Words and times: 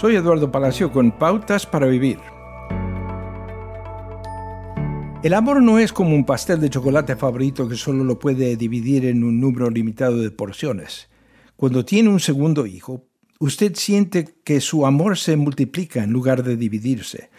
Soy 0.00 0.14
Eduardo 0.14 0.52
Palacio 0.52 0.92
con 0.92 1.10
Pautas 1.10 1.66
para 1.66 1.88
Vivir. 1.88 2.20
El 5.24 5.34
amor 5.34 5.60
no 5.60 5.80
es 5.80 5.92
como 5.92 6.14
un 6.14 6.24
pastel 6.24 6.60
de 6.60 6.70
chocolate 6.70 7.16
favorito 7.16 7.68
que 7.68 7.74
solo 7.74 8.04
lo 8.04 8.16
puede 8.16 8.54
dividir 8.54 9.06
en 9.06 9.24
un 9.24 9.40
número 9.40 9.68
limitado 9.70 10.18
de 10.18 10.30
porciones. 10.30 11.08
Cuando 11.56 11.84
tiene 11.84 12.10
un 12.10 12.20
segundo 12.20 12.64
hijo, 12.64 13.06
usted 13.40 13.74
siente 13.74 14.36
que 14.44 14.60
su 14.60 14.86
amor 14.86 15.18
se 15.18 15.36
multiplica 15.36 16.04
en 16.04 16.12
lugar 16.12 16.44
de 16.44 16.56
dividirse. 16.56 17.30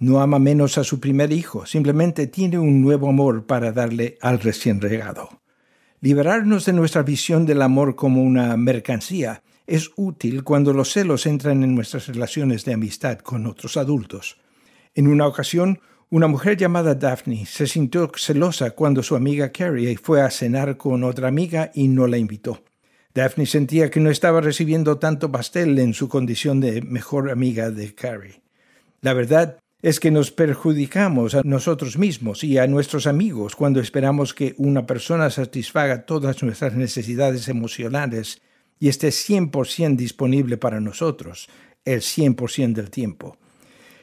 No 0.00 0.18
ama 0.18 0.40
menos 0.40 0.76
a 0.76 0.82
su 0.82 0.98
primer 0.98 1.30
hijo, 1.30 1.66
simplemente 1.66 2.26
tiene 2.26 2.58
un 2.58 2.82
nuevo 2.82 3.08
amor 3.08 3.46
para 3.46 3.70
darle 3.70 4.18
al 4.20 4.40
recién 4.40 4.80
regado. 4.80 5.40
Liberarnos 6.00 6.64
de 6.64 6.72
nuestra 6.72 7.04
visión 7.04 7.46
del 7.46 7.62
amor 7.62 7.94
como 7.94 8.24
una 8.24 8.56
mercancía 8.56 9.44
es 9.68 9.90
útil 9.96 10.42
cuando 10.42 10.72
los 10.72 10.92
celos 10.92 11.26
entran 11.26 11.62
en 11.62 11.74
nuestras 11.74 12.08
relaciones 12.08 12.64
de 12.64 12.72
amistad 12.72 13.18
con 13.18 13.46
otros 13.46 13.76
adultos. 13.76 14.38
En 14.94 15.06
una 15.06 15.26
ocasión, 15.26 15.80
una 16.08 16.26
mujer 16.26 16.56
llamada 16.56 16.94
Daphne 16.94 17.44
se 17.44 17.66
sintió 17.66 18.10
celosa 18.16 18.70
cuando 18.70 19.02
su 19.02 19.14
amiga 19.14 19.52
Carrie 19.52 19.98
fue 19.98 20.22
a 20.22 20.30
cenar 20.30 20.78
con 20.78 21.04
otra 21.04 21.28
amiga 21.28 21.70
y 21.74 21.86
no 21.88 22.06
la 22.06 22.16
invitó. 22.16 22.64
Daphne 23.12 23.44
sentía 23.44 23.90
que 23.90 24.00
no 24.00 24.10
estaba 24.10 24.40
recibiendo 24.40 24.98
tanto 24.98 25.30
pastel 25.30 25.78
en 25.78 25.92
su 25.92 26.08
condición 26.08 26.60
de 26.60 26.80
mejor 26.80 27.30
amiga 27.30 27.70
de 27.70 27.94
Carrie. 27.94 28.40
La 29.02 29.12
verdad 29.12 29.58
es 29.82 30.00
que 30.00 30.10
nos 30.10 30.30
perjudicamos 30.30 31.34
a 31.34 31.42
nosotros 31.44 31.98
mismos 31.98 32.42
y 32.42 32.56
a 32.56 32.66
nuestros 32.66 33.06
amigos 33.06 33.54
cuando 33.54 33.80
esperamos 33.80 34.32
que 34.32 34.54
una 34.56 34.86
persona 34.86 35.28
satisfaga 35.28 36.06
todas 36.06 36.42
nuestras 36.42 36.74
necesidades 36.74 37.48
emocionales 37.48 38.40
y 38.80 38.88
esté 38.88 39.08
100% 39.08 39.96
disponible 39.96 40.56
para 40.56 40.80
nosotros 40.80 41.48
el 41.84 42.00
100% 42.00 42.74
del 42.74 42.90
tiempo. 42.90 43.36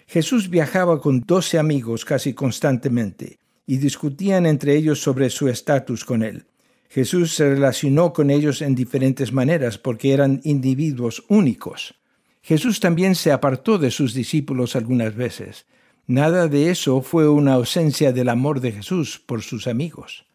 Jesús 0.07 0.49
viajaba 0.49 1.01
con 1.01 1.21
doce 1.21 1.57
amigos 1.57 2.05
casi 2.05 2.33
constantemente 2.33 3.39
y 3.65 3.77
discutían 3.77 4.45
entre 4.45 4.75
ellos 4.75 5.01
sobre 5.01 5.29
su 5.29 5.47
estatus 5.47 6.05
con 6.05 6.23
él. 6.23 6.45
Jesús 6.89 7.33
se 7.33 7.49
relacionó 7.49 8.13
con 8.13 8.29
ellos 8.29 8.61
en 8.61 8.75
diferentes 8.75 9.33
maneras 9.33 9.77
porque 9.77 10.13
eran 10.13 10.41
individuos 10.43 11.23
únicos. 11.27 11.95
Jesús 12.41 12.79
también 12.79 13.15
se 13.15 13.31
apartó 13.31 13.77
de 13.77 13.89
sus 13.89 14.13
discípulos 14.13 14.75
algunas 14.75 15.15
veces. 15.15 15.65
Nada 16.05 16.47
de 16.47 16.69
eso 16.69 17.01
fue 17.01 17.27
una 17.27 17.53
ausencia 17.53 18.13
del 18.13 18.29
amor 18.29 18.61
de 18.61 18.71
Jesús 18.71 19.19
por 19.25 19.41
sus 19.41 19.65
amigos. 19.65 20.27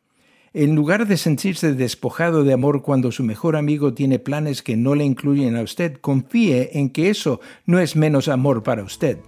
En 0.53 0.75
lugar 0.75 1.07
de 1.07 1.17
sentirse 1.17 1.75
despojado 1.75 2.43
de 2.43 2.53
amor 2.53 2.83
cuando 2.83 3.13
su 3.13 3.23
mejor 3.23 3.55
amigo 3.55 3.95
tiene 3.95 4.19
planes 4.19 4.63
que 4.63 4.77
no 4.77 4.97
le 4.97 5.05
incluyen 5.05 5.57
a 5.57 5.63
usted, 5.63 5.99
confíe 6.01 6.77
en 6.77 6.91
que 6.91 7.09
eso 7.09 7.41
no 7.67 7.79
es 7.79 7.95
menos 7.95 8.27
amor 8.27 8.65
para 8.65 8.83
usted. 8.83 9.19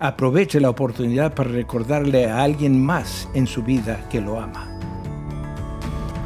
Aproveche 0.00 0.60
la 0.60 0.68
oportunidad 0.68 1.34
para 1.34 1.48
recordarle 1.48 2.26
a 2.26 2.42
alguien 2.42 2.84
más 2.84 3.26
en 3.32 3.46
su 3.46 3.62
vida 3.62 4.06
que 4.10 4.20
lo 4.20 4.38
ama. 4.38 4.70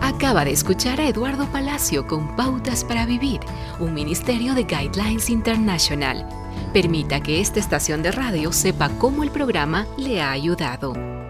Acaba 0.01 0.45
de 0.45 0.51
escuchar 0.51 1.01
a 1.01 1.07
Eduardo 1.07 1.47
Palacio 1.53 2.09
con 2.09 2.35
Pautas 2.35 2.83
para 2.83 3.07
Vivir, 3.07 3.39
un 3.79 3.95
ministerio 3.95 4.55
de 4.55 4.65
Guidelines 4.65 5.31
International. 5.31 6.27
Permita 6.73 7.21
que 7.23 7.41
esta 7.41 7.61
estación 7.61 8.03
de 8.03 8.11
radio 8.11 8.51
sepa 8.51 8.89
cómo 8.99 9.23
el 9.23 9.31
programa 9.31 9.87
le 9.97 10.21
ha 10.21 10.33
ayudado. 10.33 11.20